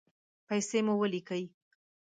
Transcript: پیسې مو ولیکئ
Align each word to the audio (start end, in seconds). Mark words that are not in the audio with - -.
پیسې 0.47 0.79
مو 0.85 0.93
ولیکئ 0.97 1.43